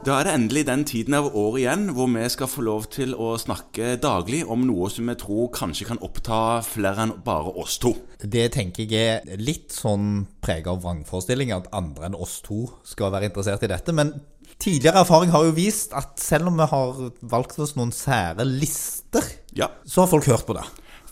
[0.00, 3.12] Da er det endelig den tiden av året igjen hvor vi skal få lov til
[3.14, 7.76] å snakke daglig om noe som vi tror kanskje kan oppta flere enn bare oss
[7.82, 7.92] to.
[8.18, 13.12] Det tenker jeg er litt sånn prega av vrangforestillinger, at andre enn oss to skal
[13.12, 13.92] være interessert i dette.
[13.94, 14.14] Men
[14.56, 17.04] tidligere erfaring har jo vist at selv om vi har
[17.36, 20.64] valgt oss noen sære lister, Ja, så har folk hørt på det.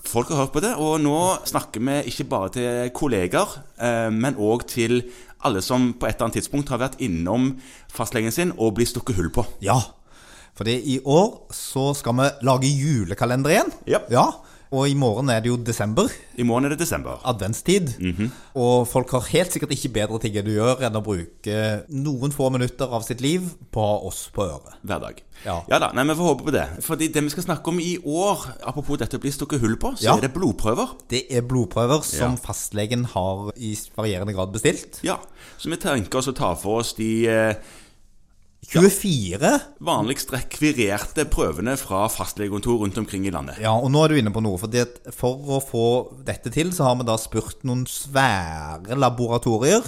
[0.08, 4.38] folk har hørt på det, og nå snakker vi ikke bare til kolleger, eh, men
[4.40, 5.02] òg til
[5.46, 7.52] alle som på et eller annet tidspunkt har vært innom
[7.92, 9.44] fastlegen sin og blir stukket hull på.
[9.64, 9.78] Ja,
[10.58, 13.68] for i år så skal vi lage julekalender igjen.
[13.86, 14.08] Yep.
[14.10, 14.26] ja.
[14.70, 17.16] Og i morgen er det jo desember, I morgen er det desember.
[17.24, 17.94] adventstid.
[18.54, 22.34] Og folk har helt sikkert ikke bedre ting enn å gjøre enn å bruke noen
[22.34, 24.76] få minutter av sitt liv på å ha oss på øret.
[24.84, 25.22] Hver dag.
[25.46, 25.62] Ja.
[25.78, 26.66] da, nei, Vi får håpe på det.
[26.84, 29.94] Fordi det vi skal snakke om i år, apropos dette å bli stukket hull på,
[29.96, 30.16] så Ja.
[30.16, 30.88] er det blodprøver.
[31.08, 32.36] Det er blodprøver som Ja.
[32.36, 35.00] fastlegen har i varierende grad bestilt.
[35.02, 35.16] Ja,
[35.58, 37.26] Så vi tenker oss å ta for oss de
[38.66, 39.52] eh, 24.
[39.84, 43.60] vanligst rekvirerte prøvene fra fastlegekontor rundt omkring i landet.
[43.62, 44.58] Ja, og nå er du inne på noe.
[44.58, 45.86] fordi For å få
[46.26, 49.86] dette til, så har vi da spurt noen svære laboratorier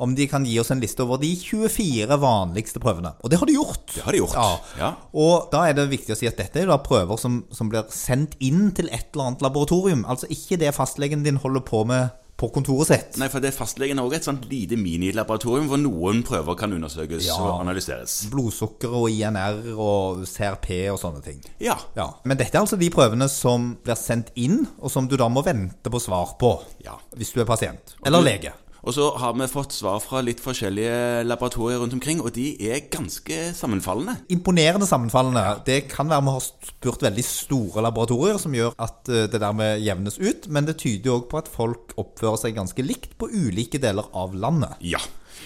[0.00, 3.12] om de kan gi oss en liste over de 24 vanligste prøvene.
[3.20, 3.84] Og det har de gjort.
[3.92, 4.36] Det har de gjort.
[4.38, 4.78] Ja.
[4.80, 4.90] Ja.
[5.12, 7.84] Og da er det viktig å si at dette er da prøver som, som blir
[7.92, 10.06] sendt inn til et eller annet laboratorium.
[10.08, 13.18] Altså ikke det fastlegen din holder på med på kontoret sitt.
[13.20, 17.26] Nei, for det Fastlegen har også et sånt lite minilaboratorium hvor noen prøver kan undersøkes
[17.28, 17.36] Ja.
[17.36, 18.14] og analyseres.
[18.32, 21.42] Blodsukker og INR og CRP og sånne ting.
[21.60, 21.76] Ja.
[21.96, 25.28] Ja, Men dette er altså de prøvene som blir sendt inn, og som du da
[25.28, 26.54] må vente på svar på.
[26.84, 26.96] Ja.
[27.16, 27.94] Hvis du er pasient.
[28.06, 28.52] Eller du- lege.
[28.80, 32.86] Og så har vi fått svar fra litt forskjellige laboratorier rundt omkring, og de er
[32.92, 34.16] ganske sammenfallende.
[34.32, 35.44] Imponerende sammenfallende.
[35.66, 39.84] Det kan være vi har spurt veldig store laboratorier som gjør at eh, det dermed
[39.84, 43.28] jevnes ut, men det tyder jo òg på at folk oppfører seg ganske likt på
[43.30, 44.78] ulike deler av landet.
[44.84, 45.02] Ja.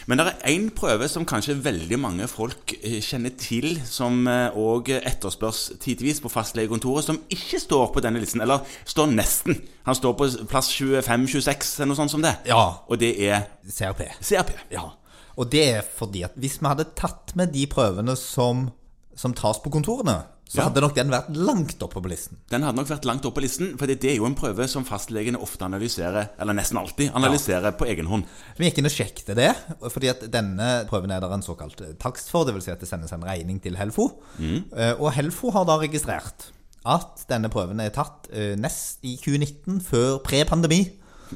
[0.06, 4.90] Men det er én prøve som kanskje veldig mange folk eh, kjenner til, som òg
[5.00, 8.42] etterspørs tidvis på fastlegekontoret, som ikke står på denne listen.
[8.44, 9.60] Eller står nesten.
[9.88, 12.36] Han står på plass 25-26, eller noe sånt som det.
[12.48, 12.64] Ja.
[12.88, 14.06] Og det er CRP.
[14.20, 14.54] CRP.
[14.72, 14.90] Ja.
[15.36, 18.68] Og det er fordi at hvis vi hadde tatt med de prøvene som,
[19.16, 20.64] som tas på kontorene, så Ja.
[20.68, 22.36] hadde nok den vært langt oppe på listen.
[22.50, 24.84] Den hadde nok vært langt oppe på listen, for det er jo en prøve som
[24.84, 28.24] fastlegene ofte analyserer, eller nesten alltid analyserer på egen hånd.
[28.58, 29.54] Vi gikk inn og sjekket det,
[29.90, 32.64] fordi at denne prøven er der en såkalt takst for, dvs.
[32.64, 34.20] Si at det sendes en regning til Helfo.
[34.38, 34.64] Mm.
[35.00, 36.50] Og Helfo har da registrert
[36.84, 40.82] at denne prøven er tatt eh, nest i 2019, før pre-pandemi.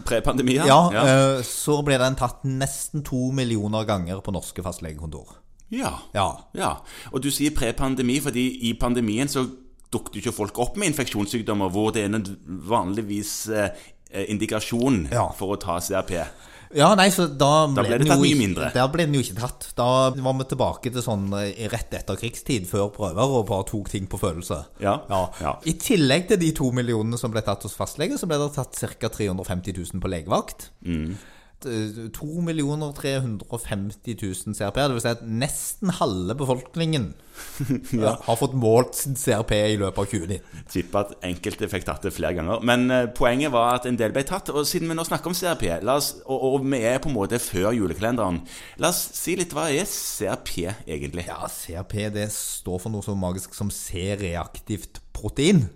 [0.05, 1.03] Pre-pandemi, Ja, ja.
[1.39, 5.39] eh, Så ble den tatt nesten to millioner ganger på norske fastlegekontor.
[5.71, 5.93] Ja.
[6.15, 6.29] Ja.
[6.57, 6.73] Ja,
[7.13, 9.47] og du sier pre-pandemi, fordi i pandemien så
[9.93, 12.25] dukket ikke folk opp med infeksjonssykdommer hvor det er en
[12.69, 13.71] vanligvis eh,
[14.29, 15.29] indikasjon Ja.
[15.37, 16.19] for å ta CRP.
[16.77, 18.67] Ja, nei, så da ble, ble det tatt mye mindre.
[18.75, 19.71] Der ble den jo ikke tatt.
[19.79, 23.89] Da var vi tilbake til sånn eh, rett etter krigstid, før prøver, og bare tok
[23.89, 24.59] ting på følelse.
[24.85, 25.55] Ja, ja.
[25.65, 28.77] I tillegg til de to millionene som ble tatt hos fastlege, så ble det tatt
[29.01, 29.09] ca.
[29.17, 30.69] 350 000 på legevakt.
[30.85, 31.17] Mm.
[31.67, 32.43] Eh, 2
[32.95, 37.09] 350 000 CRP, det vil si at nesten halve befolkningen
[37.99, 40.61] ja, har fått målt sin CRP i løpet av 2019.
[40.71, 42.63] Tipper at enkelte fikk tatt det flere ganger.
[42.63, 44.53] Men eh, poenget var at en del ble tatt.
[44.55, 47.43] Og siden vi nå snakker om CRP, oss, og, og vi er på en måte
[47.43, 48.39] før julekalenderen,
[48.79, 50.55] la oss si litt hva er CRP
[50.87, 51.27] egentlig?
[51.27, 55.67] Ja, CRP det står for noe så magisk som C-reaktivt protein.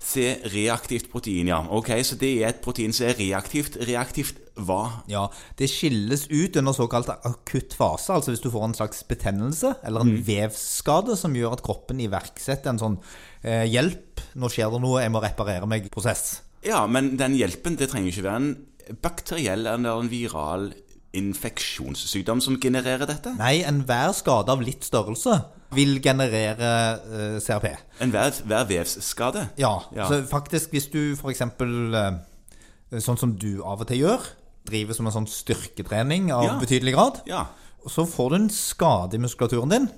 [0.00, 1.62] C-reaktivt protein, ja.
[1.70, 3.76] Ok, Så det er et protein som er reaktivt.
[3.86, 5.02] Reaktivt hva?
[5.10, 5.26] Ja,
[5.56, 10.00] Det skilles ut under såkalt akutt fase, altså hvis du får en slags betennelse eller
[10.06, 12.98] en vevsskade som gjør at kroppen iverksetter en sånn
[13.42, 16.40] eh, 'hjelp, nå skjer det noe, jeg må reparere meg'-prosess.
[16.66, 20.72] Ja, men den hjelpen det trenger ikke være en bakteriell eller en viral
[21.16, 23.32] infeksjonssykdom som genererer dette.
[23.38, 25.38] Nei, enhver skade av litt størrelse
[25.74, 27.70] vil generere eh, CRP.
[28.02, 29.48] Enhver hver vevsskade.
[29.58, 30.08] Ja, Ja.
[30.08, 31.40] så faktisk hvis du f.eks.
[31.40, 34.24] Eh, sånn som du av og til gjør,
[34.66, 36.58] driver som en sånn styrketrening av Ja.
[36.60, 37.46] betydelig grad, Ja.
[37.84, 39.88] og så får du en skade i muskulaturen din.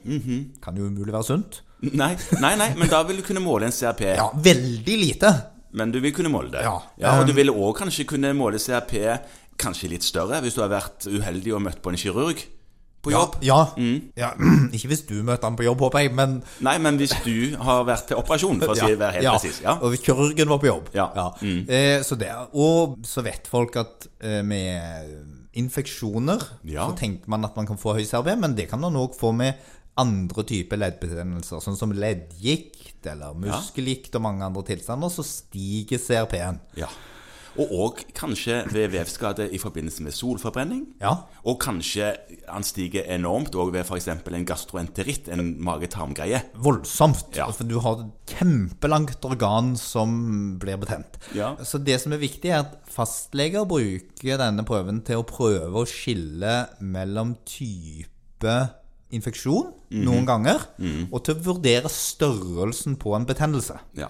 [0.62, 1.60] Kan jo umulig være sunt.
[1.82, 4.14] Nei, nei, nei, men da vil du kunne måle en CRP.
[4.16, 5.32] Ja, veldig lite.
[5.72, 6.62] Men du vil kunne måle det.
[6.62, 6.80] Ja.
[7.20, 9.18] og du Um, vil òg kanskje kunne måle CRP
[9.58, 12.38] kanskje litt større hvis du har vært uheldig og møtt på en kirurg
[13.02, 13.36] på jobb.
[13.42, 13.58] Ja.
[14.18, 14.30] ja.
[14.74, 17.84] Ikke hvis du møter han på jobb, håper jeg, men Nei, men hvis du har
[17.88, 19.36] vært til operasjon, for å si, være helt ja.
[19.36, 19.60] presis.
[19.64, 19.76] Ja.
[19.80, 20.90] Og hvis kirurgen var på jobb.
[20.94, 21.10] Ja.
[21.42, 21.62] Mm.
[21.66, 26.86] Eh, så det, og så vet folk at eh, med infeksjoner Ja.
[26.88, 29.34] så tenker man at man kan få høy CRB, men det kan man òg få
[29.36, 29.58] med
[30.00, 36.62] andre typer leddbetennelser, sånn som leddgikt eller muskelgikt og mange andre tilstander, så stiger CRP-en.
[36.78, 36.88] Ja.
[37.60, 40.86] Og òg kanskje ved vevskade i forbindelse med solforbrenning.
[41.02, 41.10] Ja.
[41.44, 42.14] Og kanskje
[42.48, 44.08] han stiger enormt òg ved f.eks.
[44.08, 46.40] en gastroenteritt, en mage-tarm-greie.
[46.64, 47.36] Voldsomt.
[47.36, 47.50] Ja.
[47.52, 51.18] For du har et kjempelangt organ som blir betent.
[51.36, 51.54] Ja.
[51.62, 55.88] Så det som er viktig, er at fastleger bruker denne prøven til å prøve å
[55.88, 58.56] skille mellom type
[59.12, 60.04] infeksjon Mhm.
[60.06, 60.62] noen ganger,
[61.12, 63.76] og til å vurdere størrelsen på en betennelse.
[63.94, 64.08] Ja.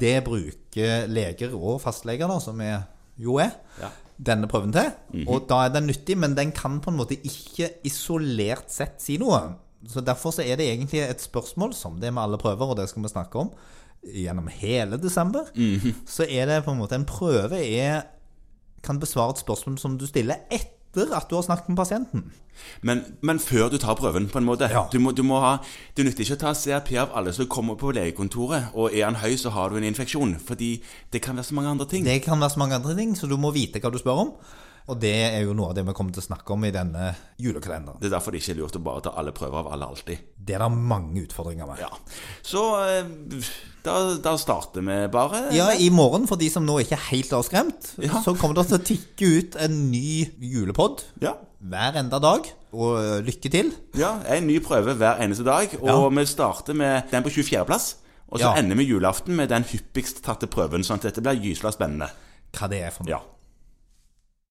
[0.00, 2.82] Det bruker leger og fastleger, da, som er,
[3.18, 3.50] jo er,
[3.80, 3.88] Ja.
[4.18, 4.90] denne prøven til.
[5.12, 5.28] Mhm.
[5.28, 9.16] Og da er den nyttig, men den kan på en måte ikke isolert sett si
[9.18, 9.54] noe.
[9.88, 12.76] Så Derfor så er det egentlig et spørsmål, som det er med alle prøver, og
[12.76, 13.50] det skal vi snakke om
[14.04, 15.44] gjennom hele desember.
[15.54, 15.94] Mhm.
[16.06, 18.02] Så er det på en måte En prøve er,
[18.82, 20.36] kan besvare et spørsmål som du stiller
[21.02, 22.24] etter at du har snakket med pasienten.
[22.86, 24.68] Men, men før du tar prøven, på en måte.
[24.70, 24.84] Ja.
[24.92, 25.56] Du må, du må ha,
[25.96, 29.18] det nytter ikke å ta CRP av alle som kommer på legekontoret, og er han
[29.22, 30.36] høy, så har du en infeksjon.
[30.44, 30.76] Fordi
[31.12, 32.06] det kan være så mange andre ting.
[32.06, 34.36] Det kan være så mange andre ting, så du må vite hva du spør om.
[34.92, 37.14] Og det er jo noe av det vi kommer til å snakke om i denne
[37.40, 37.96] julekalenderen.
[38.02, 40.18] Det er derfor det ikke er lurt å bare ta alle prøver av alle alltid.
[40.36, 41.78] Det er det mange utfordringer med.
[41.80, 41.88] Ja.
[42.44, 43.08] Så eh,
[43.86, 45.40] da, da starter vi bare.
[45.56, 48.20] Ja, i morgen, for de som nå ikke er helt avskremt, Ja.
[48.20, 51.32] så kommer det til å tikke ut en ny julepod Ja.
[51.64, 52.52] hver enda dag.
[52.74, 53.72] Og lykke til.
[53.96, 54.18] ja.
[54.28, 55.78] En ny prøve hver eneste dag.
[55.80, 57.94] Og vi starter med den på 24.-plass.
[58.28, 58.54] Og så Ja.
[58.60, 60.84] ender vi julaften med den hyppigst tatte prøven.
[60.84, 62.10] Sånn at dette blir gyselig spennende.
[62.52, 63.10] Hva det er for noe.
[63.16, 63.20] Ja.